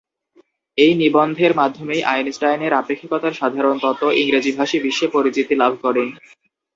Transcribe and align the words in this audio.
এই 0.77 0.93
নিবন্ধের 0.95 1.51
মাধ্যমেই 1.55 2.01
আইনস্টাইনের 2.13 2.73
আপেক্ষিকতার 2.73 3.33
সাধারণ 3.33 3.75
তত্ত্ব 3.83 4.03
ইংরেজি 4.21 4.51
ভাষী 4.51 4.77
বিশ্বে 4.79 5.07
পরিচিতি 5.07 5.53
লাভ 5.55 5.73
করে। 5.83 6.03